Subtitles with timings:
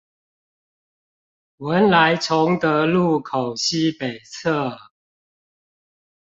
[1.57, 4.89] 文萊崇德路口西北側